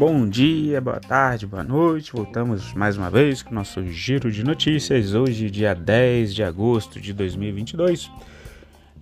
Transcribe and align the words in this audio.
Bom 0.00 0.26
dia, 0.26 0.80
boa 0.80 0.98
tarde, 0.98 1.46
boa 1.46 1.62
noite. 1.62 2.12
Voltamos 2.12 2.72
mais 2.72 2.96
uma 2.96 3.10
vez 3.10 3.42
com 3.42 3.50
o 3.50 3.54
nosso 3.54 3.86
giro 3.86 4.32
de 4.32 4.42
notícias. 4.42 5.12
Hoje, 5.12 5.50
dia 5.50 5.74
10 5.74 6.34
de 6.34 6.42
agosto 6.42 6.98
de 6.98 7.12
2022. 7.12 8.10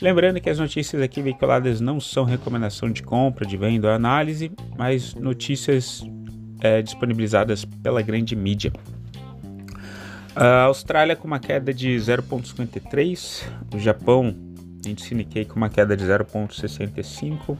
Lembrando 0.03 0.41
que 0.41 0.51
as 0.51 0.59
notícias 0.59 1.01
aqui 1.01 1.23
veiculadas 1.23 1.81
não 1.81 2.01
são 2.01 2.25
recomendação 2.25 2.91
de 2.91 3.05
compra, 3.05 3.47
de 3.47 3.57
venda 3.57 3.87
ou 3.87 3.95
análise, 3.95 4.51
mas 4.77 5.15
notícias 5.15 6.03
é, 6.61 6.83
disponibilizadas 6.83 7.65
pela 7.65 8.03
grande 8.03 8.35
mídia. 8.35 8.73
A 10.35 10.63
Austrália 10.63 11.15
com 11.15 11.29
uma 11.29 11.39
queda 11.39 11.73
de 11.73 11.91
0,53, 11.95 13.45
o 13.73 13.79
Japão, 13.79 14.35
índice 14.85 15.15
Nikkei 15.15 15.45
com 15.45 15.55
uma 15.55 15.69
queda 15.69 15.97
de 15.97 16.05
0,65 16.05 17.57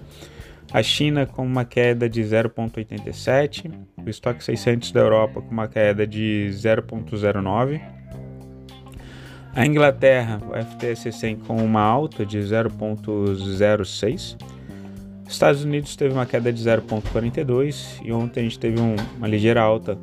a 0.73 0.83
China 0.83 1.27
com 1.27 1.45
uma 1.45 1.65
queda 1.65 2.09
de 2.09 2.23
0,87, 2.23 3.73
o 4.05 4.09
estoque 4.09 4.45
600 4.45 4.93
da 4.93 5.01
Europa 5.01 5.41
com 5.41 5.51
uma 5.51 5.67
queda 5.67 6.07
de 6.07 6.49
0,09, 6.53 7.81
a 9.55 9.67
Inglaterra, 9.67 10.41
o 10.47 10.53
FTSE 10.55 11.11
100 11.11 11.37
com 11.37 11.57
uma 11.57 11.81
alta 11.81 12.25
de 12.25 12.39
0,06, 12.39 14.37
Estados 15.27 15.65
Unidos 15.65 15.97
teve 15.97 16.15
uma 16.15 16.25
queda 16.25 16.53
de 16.53 16.63
0,42 16.63 18.01
e 18.03 18.13
ontem 18.13 18.41
a 18.41 18.43
gente 18.45 18.59
teve 18.59 18.81
um, 18.81 18.95
uma 19.17 19.29
ligeira 19.29 19.61
alta 19.61 19.99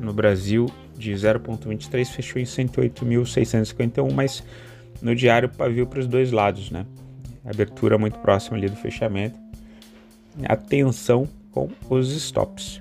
no 0.00 0.12
Brasil 0.12 0.66
de 0.96 1.12
0,23, 1.12 2.06
fechou 2.06 2.40
em 2.40 2.44
108.651, 2.44 4.12
mas 4.12 4.44
no 5.00 5.14
diário 5.14 5.48
pavio 5.48 5.86
para 5.86 6.00
os 6.00 6.06
dois 6.06 6.30
lados, 6.30 6.70
né? 6.70 6.84
Abertura 7.44 7.96
muito 7.96 8.18
próxima 8.18 8.56
ali 8.56 8.68
do 8.68 8.76
fechamento 8.76 9.49
atenção 10.44 11.28
com 11.52 11.68
os 11.88 12.10
stops. 12.12 12.80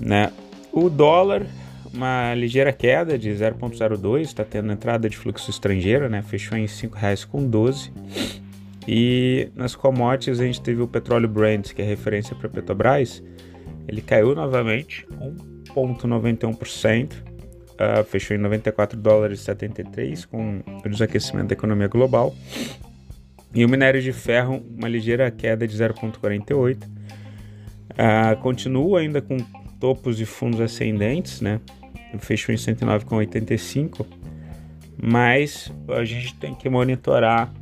Né? 0.00 0.32
O 0.72 0.88
dólar, 0.88 1.46
uma 1.92 2.34
ligeira 2.34 2.72
queda 2.72 3.18
de 3.18 3.30
0,02, 3.30 4.22
está 4.22 4.44
tendo 4.44 4.72
entrada 4.72 5.08
de 5.08 5.16
fluxo 5.16 5.50
estrangeiro, 5.50 6.08
né? 6.08 6.22
fechou 6.22 6.56
em 6.56 6.62
R$ 6.62 6.68
5,12. 6.68 7.90
E 8.86 9.48
nas 9.54 9.76
commodities 9.76 10.40
a 10.40 10.44
gente 10.44 10.60
teve 10.60 10.82
o 10.82 10.88
petróleo 10.88 11.28
Brent, 11.28 11.72
que 11.72 11.82
é 11.82 11.84
referência 11.84 12.34
para 12.34 12.48
Petrobras, 12.48 13.22
ele 13.86 14.00
caiu 14.00 14.34
novamente 14.34 15.06
1,91%, 15.74 17.12
uh, 17.12 17.16
ah, 17.78 18.04
fechou 18.04 18.36
em 18.36 18.40
94 18.40 18.98
dólares 18.98 19.40
73 19.40 20.24
com 20.24 20.62
o 20.84 20.88
desaquecimento 20.88 21.48
da 21.48 21.54
economia 21.54 21.88
global. 21.88 22.34
E 23.54 23.64
o 23.64 23.68
minério 23.68 24.00
de 24.00 24.12
ferro, 24.12 24.64
uma 24.76 24.88
ligeira 24.88 25.30
queda 25.30 25.66
de 25.66 25.76
0,48. 25.76 26.78
Ah, 27.96 28.36
continua 28.36 29.00
ainda 29.00 29.20
com 29.20 29.36
topos 29.78 30.20
e 30.20 30.24
fundos 30.24 30.60
ascendentes, 30.60 31.40
né? 31.40 31.60
Fechou 32.18 32.54
em 32.54 32.58
109,85. 32.58 34.06
Mas 35.02 35.72
a 35.88 36.04
gente 36.04 36.34
tem 36.36 36.54
que 36.54 36.68
monitorar 36.68 37.52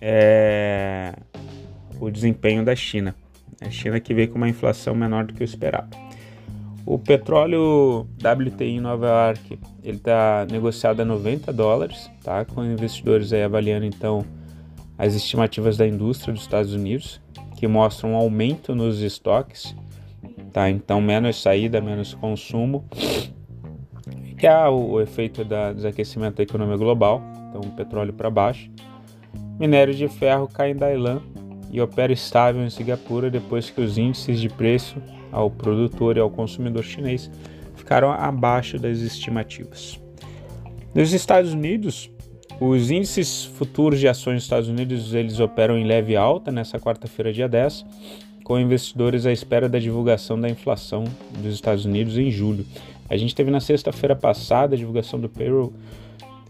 é, 0.00 1.12
o 1.98 2.10
desempenho 2.10 2.64
da 2.64 2.74
China. 2.74 3.14
A 3.60 3.68
China 3.68 4.00
que 4.00 4.14
veio 4.14 4.28
com 4.28 4.36
uma 4.36 4.48
inflação 4.48 4.94
menor 4.94 5.24
do 5.24 5.34
que 5.34 5.42
o 5.42 5.44
esperado. 5.44 5.96
O 6.86 6.98
petróleo 6.98 8.06
WTI 8.18 8.76
em 8.76 8.80
Nova 8.80 9.06
York 9.06 9.58
ele 9.84 9.98
está 9.98 10.46
negociado 10.50 11.00
a 11.00 11.04
90 11.04 11.52
dólares, 11.52 12.10
tá? 12.22 12.44
Com 12.44 12.64
investidores 12.64 13.32
aí 13.32 13.42
avaliando 13.42 13.84
então 13.84 14.24
as 15.00 15.14
estimativas 15.14 15.78
da 15.78 15.88
indústria 15.88 16.34
dos 16.34 16.42
Estados 16.42 16.74
Unidos, 16.74 17.22
que 17.56 17.66
mostram 17.66 18.12
um 18.12 18.16
aumento 18.16 18.74
nos 18.74 19.00
estoques, 19.00 19.74
tá? 20.52 20.68
Então, 20.68 21.00
menos 21.00 21.40
saída, 21.40 21.80
menos 21.80 22.12
consumo, 22.12 22.84
que 24.38 24.46
é 24.46 24.68
o 24.68 25.00
efeito 25.00 25.42
da 25.42 25.72
desaquecimento 25.72 26.36
da 26.36 26.42
economia 26.42 26.76
global, 26.76 27.22
então 27.48 27.62
petróleo 27.70 28.12
para 28.12 28.28
baixo. 28.28 28.70
Minério 29.58 29.94
de 29.94 30.06
ferro 30.06 30.46
cai 30.46 30.72
em 30.72 30.76
Dailan 30.76 31.22
e 31.70 31.80
opera 31.80 32.12
estável 32.12 32.62
em 32.62 32.68
Singapura 32.68 33.30
depois 33.30 33.70
que 33.70 33.80
os 33.80 33.96
índices 33.96 34.38
de 34.38 34.50
preço 34.50 34.96
ao 35.32 35.50
produtor 35.50 36.18
e 36.18 36.20
ao 36.20 36.28
consumidor 36.28 36.84
chinês 36.84 37.30
ficaram 37.74 38.10
abaixo 38.10 38.78
das 38.78 38.98
estimativas. 38.98 39.98
Nos 40.94 41.14
Estados 41.14 41.54
Unidos, 41.54 42.10
os 42.60 42.90
índices 42.90 43.46
futuros 43.46 43.98
de 43.98 44.06
ações 44.06 44.34
dos 44.34 44.44
Estados 44.44 44.68
Unidos 44.68 45.14
eles 45.14 45.40
operam 45.40 45.78
em 45.78 45.84
leve 45.84 46.14
alta 46.14 46.52
nessa 46.52 46.78
quarta-feira, 46.78 47.32
dia 47.32 47.48
10, 47.48 47.86
com 48.44 48.58
investidores 48.58 49.24
à 49.24 49.32
espera 49.32 49.66
da 49.66 49.78
divulgação 49.78 50.38
da 50.38 50.48
inflação 50.48 51.04
dos 51.38 51.54
Estados 51.54 51.86
Unidos 51.86 52.18
em 52.18 52.30
julho. 52.30 52.66
A 53.08 53.16
gente 53.16 53.34
teve 53.34 53.50
na 53.50 53.60
sexta-feira 53.60 54.14
passada 54.14 54.74
a 54.74 54.78
divulgação 54.78 55.18
do 55.18 55.28
payroll, 55.28 55.72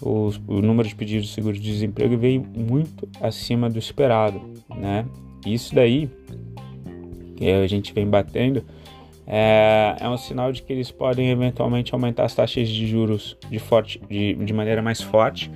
o, 0.02 0.30
o 0.48 0.60
número 0.60 0.88
de 0.88 0.96
pedidos 0.96 1.28
de 1.28 1.32
seguro 1.32 1.54
de 1.54 1.62
desemprego 1.62 2.16
veio 2.16 2.44
muito 2.56 3.08
acima 3.20 3.70
do 3.70 3.78
esperado, 3.78 4.40
né? 4.74 5.06
Isso 5.46 5.74
daí 5.74 6.10
que 7.36 7.48
a 7.50 7.66
gente 7.66 7.92
vem 7.92 8.06
batendo 8.06 8.64
é, 9.26 9.96
é, 10.00 10.08
um 10.08 10.16
sinal 10.18 10.50
de 10.50 10.60
que 10.62 10.72
eles 10.72 10.90
podem 10.90 11.30
eventualmente 11.30 11.94
aumentar 11.94 12.24
as 12.24 12.34
taxas 12.34 12.68
de 12.68 12.86
juros 12.86 13.36
de, 13.48 13.58
forte, 13.58 14.00
de, 14.10 14.34
de 14.34 14.52
maneira 14.52 14.82
mais 14.82 15.00
forte 15.00 15.50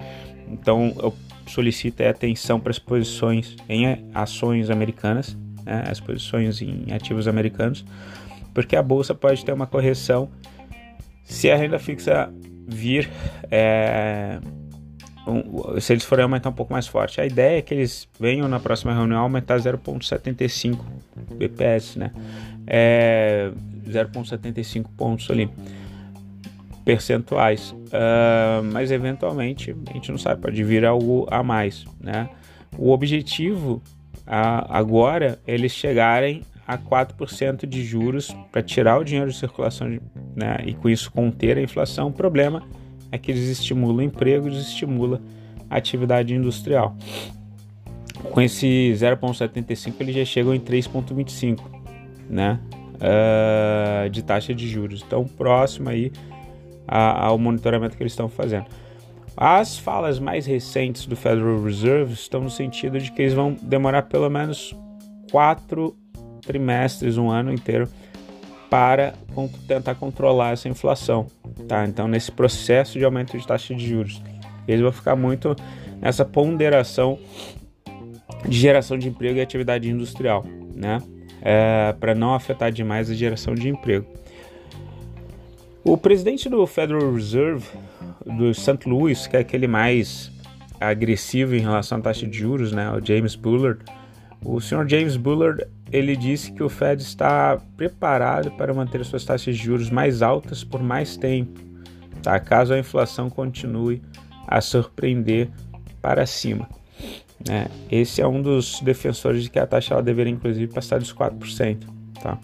então 0.55 0.95
eu 1.03 1.15
solicito 1.47 2.01
atenção 2.03 2.59
para 2.59 2.71
as 2.71 2.79
posições 2.79 3.57
em 3.69 4.09
ações 4.15 4.71
americanas, 4.71 5.37
né, 5.65 5.85
as 5.87 6.01
posições 6.01 6.63
em 6.63 6.93
ativos 6.93 7.29
americanos, 7.29 7.85
porque 8.53 8.77
a 8.77 8.83
bolsa 8.83 9.15
pode 9.15 9.45
ter 9.45 9.53
uma 9.53 9.67
correção 9.67 10.31
se 11.25 11.51
a 11.51 11.57
renda 11.57 11.79
fixa 11.79 12.33
vir, 12.67 13.11
é, 13.51 14.39
um, 15.27 15.81
se 15.81 15.93
eles 15.93 16.05
forem 16.05 16.23
aumentar 16.23 16.51
um 16.51 16.53
pouco 16.53 16.73
mais 16.73 16.87
forte. 16.87 17.21
A 17.21 17.27
ideia 17.27 17.59
é 17.59 17.63
que 17.63 17.73
eles 17.75 18.09
venham 18.21 18.47
na 18.47 18.61
próxima 18.61 18.95
reunião 18.95 19.21
aumentar 19.21 19.59
0,75 19.59 20.79
BPS, 21.37 21.99
né? 21.99 22.13
É, 22.67 23.51
0,75 23.87 24.87
pontos 24.97 25.31
ali 25.31 25.51
percentuais, 26.85 27.71
uh, 27.71 28.63
mas 28.73 28.91
eventualmente 28.91 29.75
a 29.89 29.93
gente 29.93 30.11
não 30.11 30.19
sabe, 30.19 30.43
pode 30.43 30.63
vir 30.63 30.85
algo 30.85 31.27
a 31.31 31.43
mais, 31.43 31.85
né? 31.99 32.29
O 32.77 32.91
objetivo 32.91 33.83
uh, 34.27 34.67
agora 34.69 35.39
é 35.47 35.55
eles 35.55 35.73
chegarem 35.73 36.43
a 36.67 36.79
4% 36.79 37.67
de 37.67 37.85
juros 37.85 38.35
para 38.51 38.63
tirar 38.63 38.99
o 38.99 39.05
dinheiro 39.05 39.31
de 39.31 39.37
circulação 39.37 39.89
né, 40.35 40.59
e 40.65 40.73
com 40.75 40.89
isso 40.89 41.11
conter 41.13 41.59
a 41.59 41.63
inflação. 41.63 42.09
O 42.09 42.13
problema 42.13 42.63
é 43.13 43.19
que 43.19 43.31
eles 43.31 43.49
estimulam 43.49 43.99
o 43.99 44.03
emprego, 44.03 44.49
desestimula 44.49 45.21
a 45.69 45.77
atividade 45.77 46.35
industrial. 46.35 46.97
Com 48.33 48.41
esse 48.41 48.93
0,75 48.95 49.95
eles 50.01 50.15
já 50.15 50.25
chegam 50.25 50.55
em 50.55 50.61
3,25 50.61 51.61
né, 52.31 52.59
uh, 52.95 54.09
de 54.09 54.23
taxa 54.23 54.55
de 54.55 54.67
juros. 54.67 55.05
Então 55.07 55.25
próximo 55.25 55.91
aí 55.91 56.11
a, 56.87 57.27
ao 57.27 57.39
monitoramento 57.39 57.97
que 57.97 58.03
eles 58.03 58.13
estão 58.13 58.29
fazendo. 58.29 58.67
As 59.37 59.77
falas 59.77 60.19
mais 60.19 60.47
recentes 60.47 61.07
do 61.07 61.17
Federal 61.17 61.61
Reserve 61.63 62.13
estão 62.13 62.41
no 62.41 62.51
sentido 62.51 63.01
de 63.01 63.11
que 63.11 63.23
eles 63.23 63.35
vão 63.35 63.57
demorar 63.61 64.03
pelo 64.03 64.31
menos 64.31 64.75
quatro 65.31 65.97
trimestres, 66.47 67.19
um 67.19 67.31
ano 67.31 67.53
inteiro, 67.53 67.89
para 68.71 69.15
tentar 69.67 69.97
controlar 69.97 70.53
essa 70.53 70.69
inflação. 70.69 71.27
Tá? 71.67 71.85
Então, 71.85 72.07
nesse 72.07 72.31
processo 72.31 72.99
de 72.99 73.05
aumento 73.05 73.37
de 73.37 73.47
taxa 73.47 73.75
de 73.75 73.87
juros, 73.87 74.23
eles 74.69 74.81
vão 74.81 74.93
ficar 74.93 75.17
muito 75.17 75.57
nessa 76.01 76.25
ponderação 76.25 77.19
de 78.49 78.57
geração 78.59 78.99
de 78.99 79.09
emprego 79.09 79.39
e 79.39 79.41
atividade 79.41 79.89
industrial, 79.89 80.45
né? 80.75 80.99
É, 81.41 81.95
para 81.99 82.15
não 82.15 82.35
afetar 82.35 82.73
demais 82.73 83.11
a 83.11 83.15
geração 83.15 83.55
de 83.55 83.69
emprego. 83.69 84.07
O 85.85 85.99
presidente 85.99 86.49
do 86.49 86.67
Federal 86.67 87.13
Reserve 87.13 87.67
do 88.25 88.55
St. 88.55 88.79
Louis, 88.87 89.27
que 89.27 89.37
é 89.37 89.41
aquele 89.41 89.67
mais 89.67 90.33
agressivo 90.81 91.55
em 91.55 91.61
relação 91.61 91.99
à 91.99 92.01
taxa 92.01 92.27
de 92.27 92.39
juros, 92.39 92.73
né, 92.73 92.91
o 92.91 93.05
James 93.05 93.37
Bullard, 93.37 93.85
o 94.43 94.61
senhor 94.63 94.89
James 94.89 95.19
Bullard 95.19 95.63
ele 95.93 96.17
disse 96.17 96.53
que 96.53 96.63
o 96.63 96.71
Fed 96.71 97.03
está 97.03 97.59
preparado 97.77 98.51
para 98.53 98.73
manter 98.73 99.05
suas 99.05 99.25
taxas 99.25 99.57
de 99.57 99.63
juros 99.63 99.91
mais 99.91 100.23
altas 100.23 100.65
por 100.65 100.83
mais 100.83 101.19
tempo, 101.19 101.61
tá? 102.23 102.41
caso 102.41 102.73
a 102.73 102.79
inflação 102.79 103.29
continue 103.29 104.03
a 104.47 104.63
surpreender 104.63 105.51
para 106.01 106.25
cima. 106.25 106.67
Né? 107.47 107.67
Esse 107.91 108.23
é 108.23 108.27
um 108.27 108.41
dos 108.41 108.81
defensores 108.81 109.43
de 109.43 109.51
que 109.51 109.59
a 109.59 109.67
taxa 109.67 109.93
ela 109.93 110.03
deveria 110.03 110.33
inclusive 110.33 110.73
passar 110.73 110.99
dos 110.99 111.13
4%. 111.13 111.87
Tá? 112.23 112.39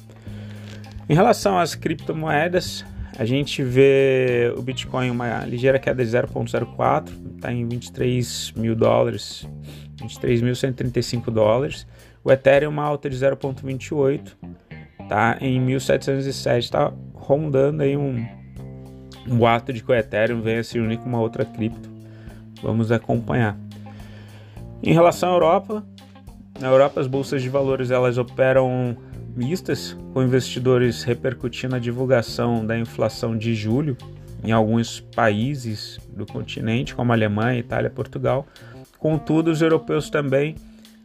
Em 1.09 1.15
relação 1.15 1.59
às 1.59 1.75
criptomoedas, 1.75 2.85
a 3.19 3.25
gente 3.25 3.63
vê 3.63 4.53
o 4.57 4.63
Bitcoin 4.63 5.11
uma 5.11 5.45
ligeira 5.45 5.79
queda 5.79 6.05
de 6.05 6.11
0,04, 6.11 7.11
está 7.37 7.53
em 7.53 7.67
23 7.67 8.53
mil 8.57 8.75
dólares, 8.75 9.49
23.135 9.97 11.31
dólares. 11.31 11.87
O 12.23 12.31
Ethereum 12.31 12.71
uma 12.71 12.85
alta 12.85 13.09
de 13.09 13.17
0,28 13.17 14.37
tá 15.09 15.39
em 15.41 15.61
1707, 15.61 16.65
está 16.65 16.93
rondando 17.15 17.83
aí 17.83 17.97
um, 17.97 18.25
um 19.27 19.37
boato 19.37 19.73
de 19.73 19.83
que 19.83 19.91
o 19.91 19.95
Ethereum 19.95 20.41
venha 20.41 20.63
se 20.63 20.79
unir 20.79 20.99
com 20.99 21.09
uma 21.09 21.21
outra 21.21 21.45
cripto. 21.45 21.91
Vamos 22.63 22.93
acompanhar. 22.93 23.59
Em 24.83 24.93
relação 24.93 25.31
à 25.31 25.33
Europa, 25.33 25.85
na 26.61 26.69
Europa 26.69 27.01
as 27.01 27.07
bolsas 27.07 27.43
de 27.43 27.49
valores 27.49 27.91
elas 27.91 28.19
operam 28.19 28.97
com 30.13 30.23
investidores 30.23 31.03
repercutindo 31.03 31.77
a 31.77 31.79
divulgação 31.79 32.65
da 32.65 32.79
inflação 32.79 33.37
de 33.37 33.55
julho 33.55 33.97
em 34.43 34.53
alguns 34.53 35.01
países 35.01 35.99
do 36.15 36.27
continente, 36.27 36.95
como 36.95 37.13
Alemanha, 37.13 37.59
Itália, 37.59 37.91
Portugal. 37.91 38.47
Contudo, 38.99 39.51
os 39.51 39.63
europeus 39.63 40.11
também 40.11 40.57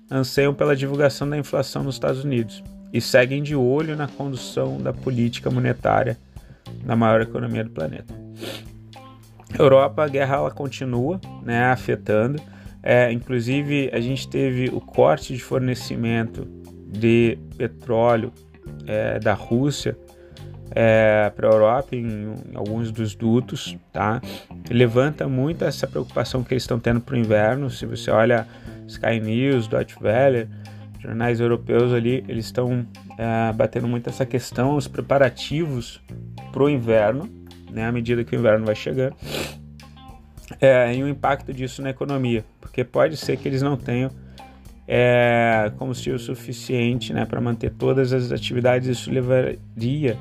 anseiam 0.09 0.53
pela 0.53 0.75
divulgação 0.75 1.29
da 1.29 1.37
inflação 1.37 1.83
nos 1.83 1.95
Estados 1.95 2.23
Unidos 2.23 2.63
e 2.93 3.01
seguem 3.01 3.43
de 3.43 3.55
olho 3.55 3.95
na 3.95 4.07
condução 4.07 4.77
da 4.77 4.93
política 4.93 5.49
monetária 5.49 6.17
na 6.83 6.95
maior 6.95 7.21
economia 7.21 7.63
do 7.63 7.69
planeta. 7.69 8.13
Europa, 9.57 10.03
a 10.03 10.07
guerra 10.07 10.37
ela 10.37 10.51
continua 10.51 11.19
né, 11.43 11.65
afetando. 11.65 12.41
É, 12.81 13.11
inclusive, 13.11 13.89
a 13.93 13.99
gente 13.99 14.27
teve 14.27 14.69
o 14.69 14.79
corte 14.79 15.33
de 15.33 15.41
fornecimento 15.41 16.47
de 16.95 17.37
petróleo 17.57 18.31
é, 18.87 19.19
da 19.19 19.33
Rússia 19.33 19.97
é, 20.71 21.31
para 21.35 21.47
a 21.47 21.51
Europa 21.51 21.95
em, 21.95 22.05
em, 22.05 22.55
alguns 22.55 22.91
dos 22.91 23.15
dutos, 23.15 23.77
tá? 23.93 24.21
Levanta 24.69 25.27
muito 25.27 25.63
essa 25.63 25.87
preocupação 25.87 26.43
que 26.43 26.53
eles 26.53 26.63
estão 26.63 26.79
tendo 26.79 26.99
para 26.99 27.15
o 27.15 27.17
inverno. 27.17 27.69
Se 27.69 27.85
você 27.85 28.09
olha 28.11 28.47
Sky 28.87 29.19
News, 29.19 29.67
Deutsche 29.67 29.97
Welle, 30.01 30.49
jornais 30.99 31.39
europeus 31.39 31.93
ali, 31.93 32.23
eles 32.27 32.45
estão 32.45 32.85
é, 33.17 33.53
batendo 33.53 33.87
muito 33.87 34.09
essa 34.09 34.25
questão, 34.25 34.75
os 34.75 34.87
preparativos 34.87 36.01
para 36.51 36.63
o 36.63 36.69
inverno, 36.69 37.29
né? 37.71 37.85
À 37.85 37.91
medida 37.91 38.23
que 38.23 38.35
o 38.35 38.39
inverno 38.39 38.65
vai 38.65 38.75
chegando, 38.75 39.15
é, 40.59 40.93
e 40.95 41.03
o 41.03 41.07
impacto 41.07 41.53
disso 41.53 41.81
na 41.81 41.89
economia, 41.89 42.43
porque 42.59 42.83
pode 42.83 43.17
ser 43.17 43.37
que 43.37 43.47
eles 43.47 43.61
não 43.61 43.77
tenham 43.77 44.11
é, 44.87 45.71
combustível 45.77 46.19
suficiente 46.19 47.13
né, 47.13 47.25
para 47.25 47.41
manter 47.41 47.71
todas 47.71 48.13
as 48.13 48.31
atividades, 48.31 48.87
isso 48.87 49.11
levaria 49.11 50.17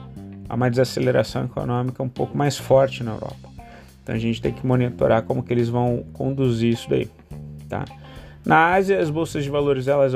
a 0.49 0.55
uma 0.55 0.71
desaceleração 0.71 1.45
econômica 1.45 2.03
um 2.03 2.09
pouco 2.09 2.37
mais 2.37 2.57
forte 2.57 3.03
na 3.03 3.13
Europa. 3.13 3.49
Então 4.03 4.15
a 4.15 4.19
gente 4.19 4.41
tem 4.41 4.53
que 4.53 4.67
monitorar 4.67 5.23
como 5.23 5.43
que 5.43 5.53
eles 5.53 5.69
vão 5.69 6.05
conduzir 6.13 6.73
isso 6.73 6.89
daí, 6.89 7.09
tá? 7.69 7.85
Na 8.45 8.75
Ásia, 8.75 9.01
as 9.01 9.09
bolsas 9.09 9.43
de 9.43 9.49
valores 9.49 9.89
elas, 9.89 10.13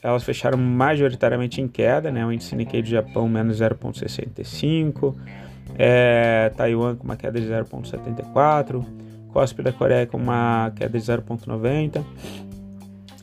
elas 0.00 0.22
fecharam 0.22 0.56
majoritariamente 0.56 1.60
em 1.60 1.66
queda, 1.66 2.12
né? 2.12 2.24
O 2.24 2.30
índice 2.30 2.54
Nikkei 2.54 2.80
do 2.80 2.88
Japão 2.88 3.28
menos 3.28 3.60
0,65, 3.60 5.16
é, 5.76 6.52
Taiwan 6.56 6.94
com 6.94 7.02
uma 7.02 7.16
queda 7.16 7.40
de 7.40 7.46
0,74, 7.48 8.84
COSP 9.32 9.62
da 9.62 9.72
Coreia 9.72 10.06
com 10.06 10.16
uma 10.16 10.72
queda 10.76 10.96
de 10.96 11.04
0,90. 11.04 12.04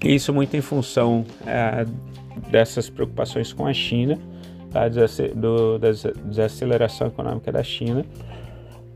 Isso 0.04 0.34
muito 0.34 0.56
em 0.58 0.62
função 0.62 1.26
é, 1.48 1.86
dessas 2.50 2.90
preocupações 2.90 3.54
com 3.54 3.66
a 3.66 3.74
China, 3.74 4.20
tá? 4.72 4.90
da 4.90 5.92
desaceleração 6.26 7.08
econômica 7.08 7.52
da 7.52 7.64
China, 7.64 8.06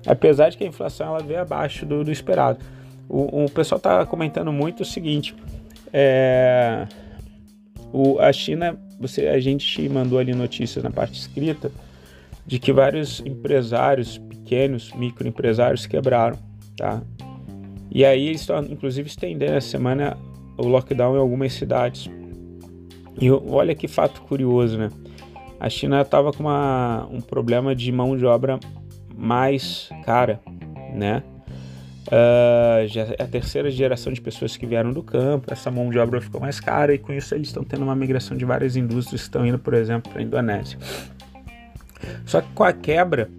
apesar 0.06 0.50
de 0.50 0.58
que 0.58 0.64
a 0.64 0.68
inflação 0.68 1.08
ela 1.08 1.20
veio 1.20 1.42
abaixo 1.42 1.86
do, 1.86 2.04
do 2.04 2.12
esperado. 2.12 2.60
O, 3.08 3.46
o 3.46 3.50
pessoal 3.50 3.78
está 3.78 4.06
comentando 4.06 4.52
muito 4.52 4.82
o 4.82 4.86
seguinte: 4.86 5.34
é, 5.94 6.86
o, 7.94 8.20
a 8.20 8.34
China, 8.34 8.78
você, 9.00 9.28
a 9.28 9.40
gente 9.40 9.88
mandou 9.88 10.20
ali 10.20 10.34
notícias 10.34 10.84
na 10.84 10.92
parte 10.92 11.18
escrita 11.18 11.72
de 12.46 12.60
que 12.60 12.74
vários 12.74 13.22
empresários 13.22 14.18
pequenos, 14.18 14.92
microempresários 14.94 15.86
quebraram, 15.86 16.38
tá? 16.76 17.02
E 17.90 18.06
aí 18.06 18.28
eles 18.28 18.42
estão, 18.42 18.60
inclusive, 18.64 19.08
estendendo 19.08 19.54
essa 19.54 19.70
semana 19.70 20.18
o 20.58 20.68
lockdown 20.68 21.16
em 21.16 21.20
algumas 21.20 21.54
cidades. 21.54 22.10
E 23.20 23.32
olha 23.32 23.74
que 23.74 23.88
fato 23.88 24.22
curioso, 24.22 24.78
né? 24.78 24.90
A 25.60 25.70
China 25.70 26.02
estava 26.02 26.32
com 26.32 26.44
uma, 26.44 27.08
um 27.12 27.20
problema 27.20 27.76
de 27.76 27.92
mão 27.92 28.16
de 28.16 28.26
obra 28.26 28.60
mais 29.16 29.90
cara, 30.06 30.40
né? 30.94 31.24
Uh, 32.08 32.88
já 32.88 33.02
é 33.02 33.24
a 33.24 33.28
terceira 33.28 33.70
geração 33.70 34.14
de 34.14 34.22
pessoas 34.22 34.56
que 34.56 34.66
vieram 34.66 34.94
do 34.94 35.04
campo, 35.04 35.52
essa 35.52 35.70
mão 35.70 35.90
de 35.90 36.00
obra 36.00 36.22
ficou 36.22 36.40
mais 36.40 36.58
cara 36.58 36.94
e 36.94 36.98
com 36.98 37.12
isso 37.12 37.36
eles 37.36 37.48
estão 37.48 37.66
tendo 37.66 37.84
uma 37.84 37.96
migração 37.96 38.38
de 38.38 38.46
várias 38.46 38.78
indústrias 38.78 39.22
que 39.22 39.28
estão 39.28 39.46
indo, 39.46 39.60
por 39.60 39.74
exemplo, 39.74 40.10
para 40.10 40.22
a 40.22 40.24
Indonésia. 40.24 40.80
Só 42.26 42.40
que 42.40 42.48
com 42.54 42.64
a 42.64 42.72
quebra 42.72 43.30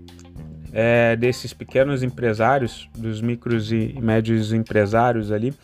é, 0.71 1.17
desses 1.17 1.55
pequenos 1.55 2.03
empresários, 2.03 2.91
dos 2.95 3.23
micros 3.23 3.73
e 3.73 3.95
médios 4.03 4.53
empresários 4.53 5.33
ali, 5.33 5.55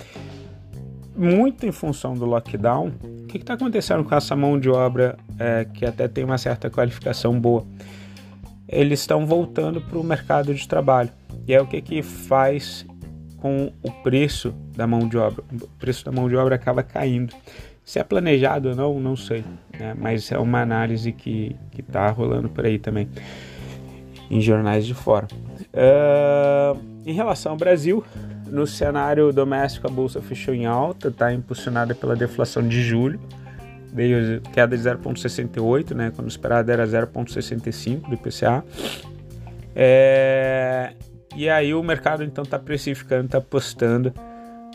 muito 1.17 1.65
em 1.67 1.73
função 1.73 2.15
do 2.15 2.25
lockdown, 2.25 2.93
o 3.03 3.27
que 3.27 3.39
está 3.39 3.55
acontecendo 3.55 4.05
com 4.05 4.15
essa 4.15 4.35
mão 4.35 4.59
de 4.59 4.69
obra 4.69 5.17
é, 5.39 5.65
que 5.65 5.85
até 5.85 6.09
tem 6.09 6.25
uma 6.25 6.39
certa 6.39 6.71
qualificação 6.71 7.39
boa? 7.39 7.65
Eles 8.69 9.01
estão 9.01 9.27
voltando 9.27 9.81
para 9.81 9.99
o 9.99 10.03
mercado 10.03 10.55
de 10.55 10.67
trabalho. 10.67 11.11
E 11.47 11.55
é 11.55 11.61
o 11.61 11.67
que, 11.67 11.81
que 11.81 12.03
faz 12.03 12.87
com 13.37 13.71
o 13.83 13.91
preço 14.03 14.55
da 14.75 14.87
mão 14.87 15.07
de 15.07 15.19
obra. 15.19 15.45
O 15.53 15.69
preço 15.79 16.05
da 16.05 16.11
mão 16.11 16.29
de 16.29 16.37
obra 16.37 16.55
acaba 16.55 16.83
caindo. 16.83 17.35
Se 17.85 17.99
é 17.99 18.05
planejado 18.05 18.71
ou 18.71 18.75
não, 18.75 19.01
não 19.01 19.17
sei. 19.17 19.45
Né? 19.79 19.95
Mas 19.99 20.33
é 20.33 20.39
uma 20.39 20.63
análise 20.63 21.13
que 21.13 21.55
está 21.79 22.09
rolando 22.11 22.49
por 22.49 22.65
aí 22.65 22.79
também, 22.79 23.09
em 24.31 24.41
jornais 24.41 24.87
de 24.87 24.95
fora. 24.95 25.29
Uh, 25.75 26.94
em 27.07 27.13
relação 27.13 27.53
ao 27.53 27.59
Brasil, 27.59 28.05
no 28.47 28.67
cenário 28.67 29.33
doméstico, 29.33 29.87
a 29.87 29.91
bolsa 29.91 30.21
fechou 30.21 30.55
em 30.55 30.67
alta, 30.67 31.09
está 31.09 31.33
impulsionada 31.33 31.95
pela 31.95 32.15
deflação 32.15 32.67
de 32.67 32.83
julho, 32.83 33.21
veio 33.93 34.41
queda 34.53 34.77
de 34.77 34.83
0,68, 34.83 35.95
né, 35.95 36.13
quando 36.15 36.29
esperado 36.29 36.71
era 36.71 36.87
0,65 36.87 38.09
do 38.09 38.15
IPCA. 38.15 38.65
É, 39.77 40.93
e 41.37 41.49
aí 41.49 41.75
o 41.75 41.83
mercado 41.83 42.23
então 42.23 42.45
está 42.45 42.59
precificando, 42.59 43.27
está 43.27 43.39
apostando 43.39 44.13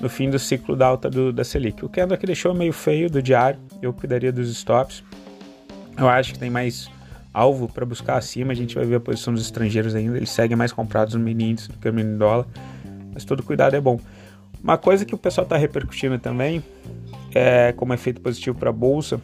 no 0.02 0.10
fim 0.10 0.30
do 0.30 0.40
ciclo 0.40 0.75
da 0.75 0.88
alta 0.88 1.10
do, 1.10 1.32
da 1.32 1.44
Selic. 1.44 1.84
O 1.84 1.90
candle 1.90 2.16
aqui 2.16 2.25
deixou 2.25 2.54
meio 2.54 2.74
feio 2.74 3.10
do 3.10 3.22
diário, 3.22 3.60
eu 3.82 3.94
cuidaria 3.94 4.32
dos 4.32 4.50
stops. 4.50 5.03
Eu 5.98 6.08
acho 6.08 6.34
que 6.34 6.39
tem 6.39 6.50
mais 6.50 6.89
alvo 7.33 7.67
para 7.71 7.86
buscar 7.86 8.17
acima, 8.17 8.51
a 8.51 8.55
gente 8.55 8.75
vai 8.75 8.86
ver 8.86 8.95
a 8.95 9.00
posição 9.00 9.33
dos 9.33 9.43
estrangeiros 9.43 9.95
ainda, 9.95 10.17
eles 10.17 10.29
seguem 10.29 10.57
mais 10.57 10.71
comprados 10.71 11.13
no 11.13 11.19
mini 11.19 11.51
índice 11.51 11.69
do 11.69 11.77
que 11.77 11.88
no 11.88 11.93
mini 11.93 12.17
dólar 12.17 12.45
mas 13.13 13.25
todo 13.25 13.43
cuidado 13.43 13.75
é 13.75 13.81
bom. 13.81 14.00
Uma 14.63 14.77
coisa 14.77 15.03
que 15.03 15.13
o 15.13 15.17
pessoal 15.17 15.43
está 15.43 15.57
repercutindo 15.57 16.17
também, 16.19 16.63
é, 17.33 17.74
como 17.74 17.93
efeito 17.93 18.21
positivo 18.21 18.57
para 18.57 18.69
a 18.69 18.74
bolsa, 18.74 19.19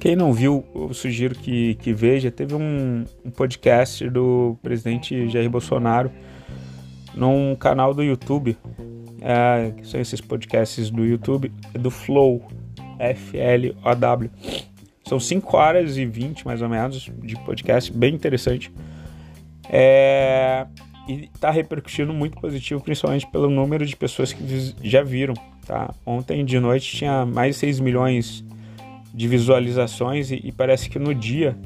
quem 0.00 0.14
não 0.14 0.34
viu, 0.34 0.62
eu 0.74 0.92
sugiro 0.92 1.34
que, 1.34 1.76
que 1.76 1.92
veja. 1.92 2.30
Teve 2.30 2.54
um, 2.54 3.04
um, 3.24 3.30
podcast 3.30 4.06
do 4.10 4.54
presidente 4.62 5.30
Jair 5.30 5.48
Bolsonaro 5.48 6.10
num 7.14 7.54
canal 7.54 7.94
do 7.94 8.02
YouTube, 8.02 8.54
é, 9.22 9.70
que 9.70 9.86
são 9.86 9.98
esses 9.98 10.20
podcasts 10.20 10.90
do 10.90 11.06
YouTube, 11.06 11.50
do 11.72 11.90
Flow, 11.90 12.46
F-L-O-W. 12.98 14.30
São 15.06 15.20
5 15.20 15.56
horas 15.56 15.96
e 15.96 16.06
20 16.06 16.46
mais 16.46 16.62
ou 16.62 16.68
menos 16.68 17.10
de 17.22 17.36
podcast, 17.44 17.92
bem 17.92 18.14
interessante. 18.14 18.72
É, 19.68 20.66
e 21.08 21.30
está 21.34 21.50
repercutindo 21.50 22.12
muito 22.12 22.40
positivo, 22.40 22.80
principalmente 22.80 23.26
pelo 23.26 23.50
número 23.50 23.84
de 23.84 23.94
pessoas 23.96 24.32
que 24.32 24.74
já 24.82 25.02
viram. 25.02 25.34
Tá? 25.66 25.92
Ontem 26.04 26.44
de 26.44 26.58
noite 26.58 26.96
tinha 26.96 27.24
mais 27.24 27.56
de 27.56 27.60
6 27.60 27.80
milhões 27.80 28.44
de 29.12 29.28
visualizações 29.28 30.30
e, 30.30 30.40
e 30.42 30.52
parece 30.52 30.90
que 30.90 30.98
no 30.98 31.14
dia 31.14 31.56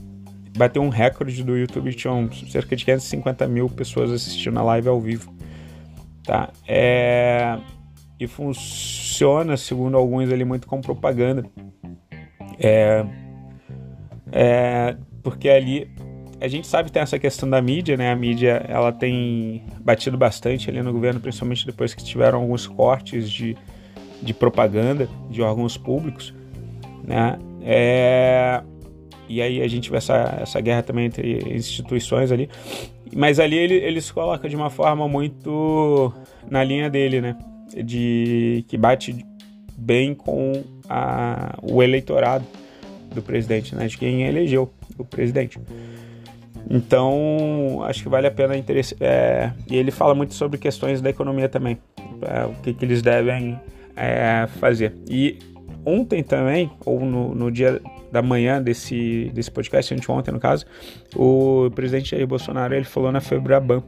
bateu 0.56 0.82
um 0.82 0.88
recorde 0.88 1.42
do 1.44 1.56
YouTube, 1.56 1.94
tinham 1.94 2.30
cerca 2.50 2.74
de 2.74 2.84
550 2.84 3.46
mil 3.46 3.68
pessoas 3.68 4.10
assistindo 4.10 4.58
a 4.58 4.62
live 4.62 4.88
ao 4.88 5.00
vivo. 5.00 5.32
Tá? 6.24 6.50
É... 6.66 7.58
E 8.20 8.26
funciona, 8.26 9.56
segundo 9.56 9.96
alguns 9.96 10.30
ali, 10.32 10.44
muito 10.44 10.66
com 10.66 10.80
propaganda. 10.80 11.44
É... 12.58 13.06
É... 14.32 14.96
Porque 15.22 15.48
ali 15.48 15.90
a 16.40 16.46
gente 16.46 16.66
sabe 16.66 16.86
que 16.86 16.92
tem 16.92 17.02
essa 17.02 17.18
questão 17.18 17.48
da 17.48 17.60
mídia, 17.60 17.96
né? 17.96 18.12
A 18.12 18.16
mídia 18.16 18.64
ela 18.68 18.92
tem 18.92 19.62
batido 19.80 20.16
bastante 20.16 20.70
ali 20.70 20.80
no 20.82 20.92
governo, 20.92 21.20
principalmente 21.20 21.66
depois 21.66 21.94
que 21.94 22.04
tiveram 22.04 22.40
alguns 22.40 22.66
cortes 22.66 23.30
de, 23.30 23.56
de 24.22 24.32
propaganda 24.32 25.08
de 25.28 25.42
órgãos 25.42 25.76
públicos, 25.76 26.32
né? 27.04 27.38
É, 27.62 28.62
e 29.28 29.42
aí 29.42 29.60
a 29.60 29.68
gente 29.68 29.90
vê 29.90 29.96
essa, 29.96 30.38
essa 30.40 30.60
guerra 30.60 30.82
também 30.82 31.06
entre 31.06 31.54
instituições 31.54 32.30
ali. 32.30 32.48
Mas 33.14 33.40
ali 33.40 33.56
ele, 33.56 33.74
ele 33.74 34.00
se 34.00 34.12
coloca 34.12 34.48
de 34.48 34.54
uma 34.54 34.70
forma 34.70 35.08
muito 35.08 36.12
na 36.48 36.62
linha 36.62 36.88
dele, 36.88 37.20
né? 37.20 37.36
De 37.84 38.64
que 38.68 38.76
bate 38.76 39.26
bem 39.76 40.14
com 40.14 40.62
a, 40.88 41.58
o 41.62 41.82
eleitorado 41.82 42.44
do 43.14 43.22
presidente, 43.22 43.74
né? 43.74 43.86
De 43.86 43.96
quem 43.96 44.22
elegeu. 44.22 44.70
o 44.96 45.04
presidente. 45.04 45.58
Então, 46.70 47.82
acho 47.84 48.02
que 48.02 48.08
vale 48.08 48.26
a 48.26 48.30
pena 48.30 48.56
interesse. 48.56 48.96
É, 49.00 49.52
e 49.70 49.76
ele 49.76 49.90
fala 49.90 50.14
muito 50.14 50.34
sobre 50.34 50.58
questões 50.58 51.00
da 51.00 51.08
economia 51.08 51.48
também, 51.48 51.78
é, 52.22 52.44
o 52.44 52.54
que, 52.62 52.74
que 52.74 52.84
eles 52.84 53.00
devem 53.00 53.58
é, 53.96 54.46
fazer. 54.58 54.94
E 55.08 55.38
ontem 55.84 56.22
também, 56.22 56.70
ou 56.84 57.00
no, 57.00 57.34
no, 57.34 57.50
dia 57.50 57.80
da 58.12 58.20
manhã 58.20 58.62
desse, 58.62 59.30
desse 59.34 59.50
podcast, 59.50 59.94
ontem 60.10 60.30
no 60.30 60.40
caso, 60.40 60.66
o 61.16 61.70
presidente 61.74 62.10
Jair 62.10 62.26
Bolsonaro 62.26 62.74
ele 62.74 62.84
falou 62.84 63.10
na 63.10 63.20
Febraban, 63.20 63.82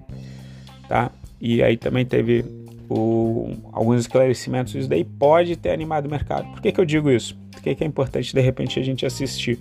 tá? 0.89 1.11
E 1.41 1.63
aí 1.63 1.77
também 1.77 2.05
teve 2.05 2.45
o, 2.91 3.53
alguns 3.73 4.01
esclarecimentos. 4.01 4.75
Isso 4.75 4.89
daí 4.89 5.05
pode 5.05 5.55
ter 5.57 5.71
animado 5.71 6.07
o 6.07 6.11
mercado. 6.11 6.51
Por 6.51 6.61
que, 6.61 6.73
que 6.73 6.81
eu 6.81 6.85
digo 6.85 7.09
isso? 7.09 7.39
Por 7.53 7.63
que, 7.63 7.75
que 7.75 7.85
é 7.85 7.87
importante 7.87 8.35
de 8.35 8.41
repente 8.41 8.81
a 8.81 8.83
gente 8.83 9.07
assistir? 9.07 9.61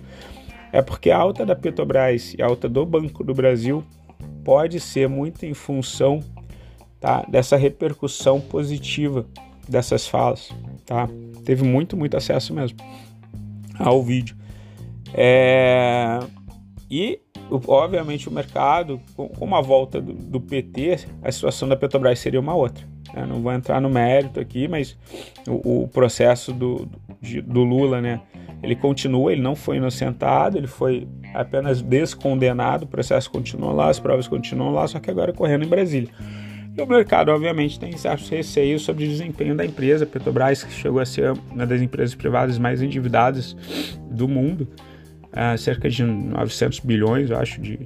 É 0.72 0.82
porque 0.82 1.10
a 1.10 1.16
alta 1.16 1.46
da 1.46 1.54
Petrobras 1.54 2.34
e 2.34 2.42
a 2.42 2.46
alta 2.46 2.68
do 2.68 2.84
Banco 2.84 3.22
do 3.22 3.32
Brasil 3.32 3.84
pode 4.44 4.80
ser 4.80 5.08
muito 5.08 5.46
em 5.46 5.54
função 5.54 6.20
tá, 6.98 7.24
dessa 7.28 7.56
repercussão 7.56 8.40
positiva 8.40 9.26
dessas 9.68 10.08
falas. 10.08 10.50
Tá? 10.84 11.08
Teve 11.44 11.62
muito, 11.62 11.96
muito 11.96 12.16
acesso 12.16 12.52
mesmo 12.52 12.78
ao 13.78 14.02
vídeo. 14.02 14.36
É... 15.14 16.18
E, 16.90 17.20
obviamente, 17.68 18.28
o 18.28 18.32
mercado, 18.32 19.00
com 19.14 19.54
a 19.54 19.60
volta 19.60 20.00
do, 20.00 20.12
do 20.12 20.40
PT, 20.40 21.06
a 21.22 21.30
situação 21.30 21.68
da 21.68 21.76
Petrobras 21.76 22.18
seria 22.18 22.40
uma 22.40 22.54
outra. 22.54 22.89
Eu 23.14 23.26
não 23.26 23.40
vou 23.40 23.52
entrar 23.52 23.80
no 23.80 23.90
mérito 23.90 24.38
aqui, 24.38 24.68
mas 24.68 24.96
o, 25.48 25.82
o 25.82 25.88
processo 25.88 26.52
do, 26.52 26.88
do, 27.20 27.42
do 27.42 27.64
Lula, 27.64 28.00
né? 28.00 28.20
Ele 28.62 28.76
continua, 28.76 29.32
ele 29.32 29.40
não 29.40 29.56
foi 29.56 29.78
inocentado, 29.78 30.58
ele 30.58 30.66
foi 30.66 31.08
apenas 31.34 31.80
descondenado, 31.80 32.84
o 32.84 32.88
processo 32.88 33.30
continua 33.30 33.72
lá, 33.72 33.88
as 33.88 33.98
provas 33.98 34.28
continuam 34.28 34.72
lá, 34.72 34.86
só 34.86 35.00
que 35.00 35.10
agora 35.10 35.32
correndo 35.32 35.64
em 35.64 35.68
Brasília. 35.68 36.10
E 36.76 36.80
o 36.80 36.86
mercado, 36.86 37.30
obviamente, 37.30 37.80
tem 37.80 37.96
certos 37.96 38.28
receios 38.28 38.82
sobre 38.82 39.04
o 39.04 39.08
desempenho 39.08 39.56
da 39.56 39.64
empresa. 39.64 40.06
Petrobras 40.06 40.62
que 40.62 40.72
chegou 40.72 41.00
a 41.00 41.06
ser 41.06 41.32
uma 41.50 41.66
das 41.66 41.82
empresas 41.82 42.14
privadas 42.14 42.58
mais 42.58 42.80
endividadas 42.80 43.56
do 44.10 44.28
mundo, 44.28 44.68
uh, 45.32 45.58
cerca 45.58 45.90
de 45.90 46.04
900 46.04 46.80
bilhões, 46.80 47.30
eu 47.30 47.38
acho, 47.38 47.60
de, 47.60 47.80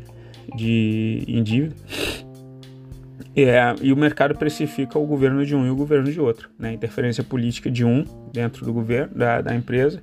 de 0.55 1.25
em 1.27 1.43
dívida. 1.43 1.75
É, 3.37 3.75
e 3.83 3.93
o 3.93 3.97
mercado 3.97 4.37
precifica 4.37 4.99
o 4.99 5.05
governo 5.05 5.45
de 5.45 5.57
um 5.57 5.67
e 5.67 5.71
o 5.71 5.75
governo 5.75 6.11
de 6.11 6.21
outro. 6.21 6.49
Né? 6.59 6.73
Interferência 6.73 7.25
política 7.25 7.71
de 7.71 7.85
um 7.85 8.05
dentro 8.33 8.65
do 8.65 8.73
governo, 8.73 9.15
da, 9.15 9.41
da 9.41 9.55
empresa, 9.55 10.01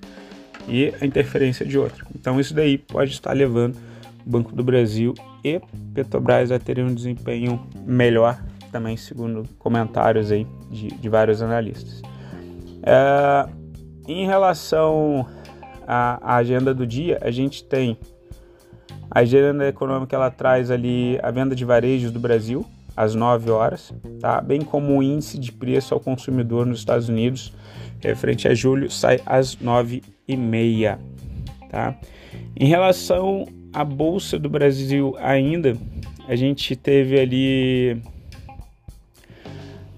e 0.68 0.94
a 1.00 1.06
interferência 1.06 1.66
de 1.66 1.78
outro. 1.78 2.06
Então 2.14 2.40
isso 2.40 2.54
daí 2.54 2.78
pode 2.78 3.12
estar 3.12 3.32
levando 3.32 3.78
o 4.26 4.30
Banco 4.30 4.54
do 4.54 4.64
Brasil 4.64 5.14
e 5.44 5.62
Petrobras 5.94 6.52
a 6.52 6.60
terem 6.60 6.84
um 6.84 6.94
desempenho 6.94 7.66
melhor, 7.86 8.42
também 8.72 8.96
segundo 8.98 9.44
comentários 9.58 10.32
aí 10.32 10.46
de, 10.70 10.88
de 10.88 11.10
vários 11.10 11.42
analistas. 11.42 12.02
É, 12.84 13.48
em 14.08 14.26
relação 14.26 15.26
à, 15.88 16.34
à 16.34 16.36
agenda 16.36 16.74
do 16.74 16.86
dia, 16.86 17.18
a 17.22 17.32
gente 17.32 17.64
tem 17.64 17.98
a 19.10 19.20
agenda 19.20 19.68
econômica, 19.68 20.16
ela 20.16 20.30
traz 20.30 20.70
ali 20.70 21.20
a 21.22 21.32
venda 21.32 21.56
de 21.56 21.66
varejos 21.66 22.12
do 22.12 22.20
Brasil 22.20 22.66
às 22.96 23.16
9 23.16 23.50
horas, 23.50 23.94
tá? 24.20 24.42
bem 24.42 24.62
como 24.62 24.98
o 24.98 25.04
índice 25.04 25.38
de 25.38 25.52
preço 25.52 25.94
ao 25.94 26.00
consumidor 26.00 26.66
nos 26.66 26.80
Estados 26.80 27.10
Unidos 27.10 27.54
referente 28.10 28.48
a 28.48 28.54
julho 28.54 28.90
sai 28.90 29.20
às 29.26 29.58
9 29.60 30.02
e 30.28 30.36
meia, 30.36 31.00
tá? 31.70 31.96
Em 32.56 32.66
relação 32.66 33.48
à 33.74 33.84
bolsa 33.84 34.40
do 34.40 34.50
Brasil 34.50 35.16
ainda, 35.20 35.78
a 36.28 36.36
gente 36.36 36.76
teve 36.76 37.20
ali 37.20 38.02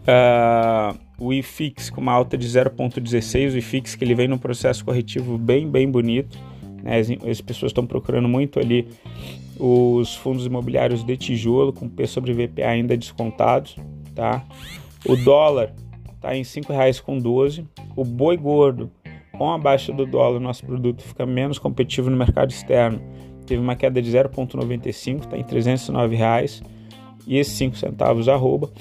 uh, 0.08 0.98
o 1.18 1.34
IFIX 1.34 1.90
com 1.90 2.02
uma 2.02 2.12
alta 2.12 2.38
de 2.38 2.48
0,16, 2.48 3.54
o 3.54 3.58
IFIX 3.58 3.96
que 3.96 4.04
ele 4.04 4.16
vem 4.16 4.28
num 4.28 4.38
processo 4.38 4.84
corretivo 4.84 5.38
bem, 5.38 5.70
bem 5.70 5.90
bonito, 5.90 6.38
né? 6.84 7.00
as, 7.00 7.10
as 7.10 7.42
pessoas 7.42 7.72
estão 7.72 7.86
procurando 7.86 8.28
muito 8.28 8.60
ali 8.60 8.88
os 9.58 10.14
fundos 10.16 10.46
imobiliários 10.46 11.04
de 11.04 11.16
tijolo 11.16 11.72
com 11.72 11.88
P 11.88 12.06
sobre 12.06 12.34
VPA 12.34 12.68
ainda 12.68 12.98
descontados, 12.98 13.78
tá? 14.14 14.44
O 15.06 15.16
dólar 15.16 15.74
está 16.16 16.36
em 16.36 16.40
R$ 16.40 16.44
5,12. 16.44 17.66
O 17.96 18.04
boi 18.04 18.38
gordo, 18.38 18.90
com 19.38 19.52
a 19.52 19.58
baixa 19.58 19.92
do 19.92 20.06
dólar, 20.06 20.40
nosso 20.40 20.66
produto 20.66 21.04
fica 21.04 21.26
menos 21.26 21.60
competitivo 21.60 22.10
no 22.10 22.18
mercado 22.18 22.52
externo. 22.52 23.02
Teve 23.46 23.62
uma 23.62 23.76
queda 23.76 24.02
de 24.02 24.10
0,95, 24.10 25.20
está 25.20 25.38
em 25.38 25.44
309 25.44 26.16
reais, 26.16 26.64
e 27.28 27.44
5 27.44 27.78
centavos 27.78 28.30
arroba. 28.30 28.72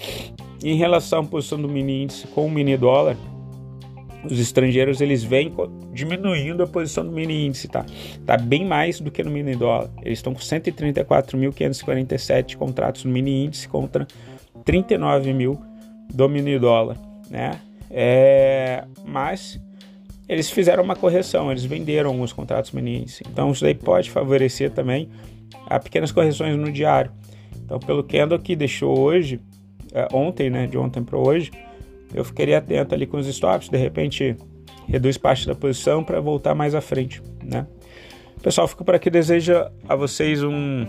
Em 0.63 0.77
relação 0.77 1.21
à 1.21 1.25
posição 1.25 1.61
do 1.61 1.69
mini 1.69 2.05
índice 2.05 2.27
com 2.29 2.47
o 2.47 2.51
mini 2.51 2.77
dólar, 2.77 3.17
os 4.25 4.38
estrangeiros 4.38 5.00
eles 5.00 5.25
vêm 5.25 5.52
diminuindo 5.93 6.62
a 6.62 6.67
posição 6.67 7.05
do 7.05 7.12
mini 7.12 7.47
índice, 7.47 7.69
tá? 7.69 7.87
Tá 8.26 8.37
bem 8.37 8.64
mais 8.64 9.00
do 9.00 9.11
que 9.11 9.23
no 9.23 9.31
mini 9.31 9.57
dólar. 9.57 9.91
Eles 10.02 10.19
estão 10.19 10.35
com 10.35 10.41
134.547 10.41 12.57
contratos 12.57 13.05
no 13.05 13.12
mini 13.12 13.45
índice 13.45 13.69
contra 13.69 14.07
39 14.64 15.33
mil 15.33 15.61
do 16.12 16.29
mini 16.29 16.59
dólar 16.59 16.99
né? 17.33 17.59
É, 17.91 18.85
mas 19.05 19.59
eles 20.29 20.50
fizeram 20.50 20.85
uma 20.85 20.95
correção, 20.95 21.50
eles 21.50 21.64
venderam 21.64 22.11
alguns 22.11 22.33
contratos 22.33 22.71
meninos. 22.71 23.21
Então 23.26 23.50
isso 23.50 23.64
daí 23.64 23.75
pode 23.75 24.11
favorecer 24.11 24.71
também 24.71 25.09
a 25.67 25.81
pequenas 25.81 26.12
correções 26.12 26.57
no 26.57 26.71
diário. 26.71 27.11
Então 27.64 27.81
pelo 27.81 28.05
candle 28.05 28.38
que 28.38 28.55
deixou 28.55 28.99
hoje, 28.99 29.41
é, 29.95 30.07
ontem, 30.12 30.50
né, 30.50 30.67
de 30.67 30.76
ontem 30.76 31.02
para 31.02 31.19
hoje, 31.19 31.50
eu 32.14 32.25
ficaria 32.25 32.59
atento 32.59 32.95
ali 32.95 33.07
com 33.07 33.16
os 33.16 33.26
stops, 33.26 33.69
de 33.69 33.76
repente 33.76 34.37
reduz 34.88 35.16
parte 35.16 35.47
da 35.47 35.54
posição 35.54 36.02
para 36.02 36.21
voltar 36.21 36.54
mais 36.54 36.75
à 36.75 36.81
frente, 36.81 37.23
né? 37.42 37.66
Pessoal, 38.42 38.66
fico 38.66 38.85
por 38.85 38.95
aqui, 38.95 39.09
desejo 39.09 39.52
a 39.88 39.95
vocês 39.95 40.42
um 40.42 40.85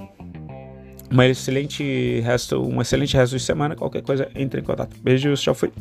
uma 1.11 1.27
excelente 1.27 2.19
resto, 2.21 2.59
um 2.59 2.81
excelente 2.81 3.15
resto 3.15 3.37
de 3.37 3.43
semana. 3.43 3.75
Qualquer 3.75 4.01
coisa, 4.01 4.29
entre 4.35 4.61
em 4.61 4.63
contato. 4.63 4.95
Beijos, 4.99 5.39
tchau, 5.39 5.53
fui. 5.53 5.71